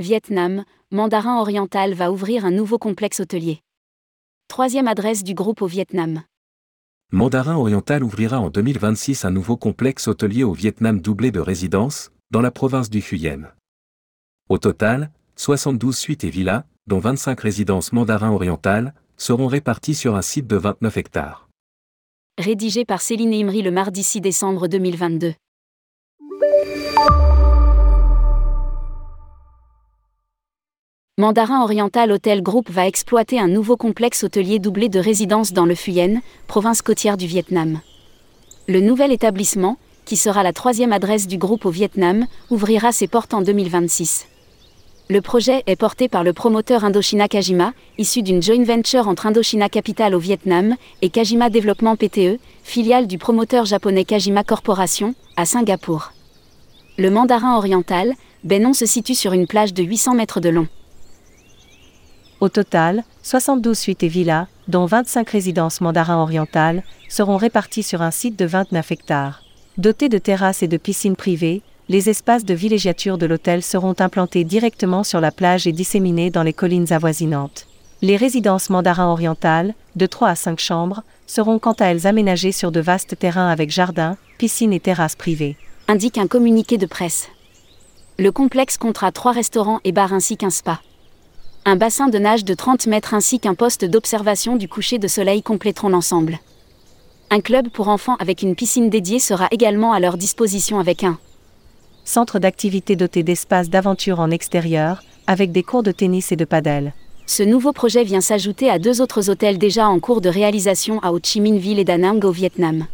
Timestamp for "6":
24.02-24.22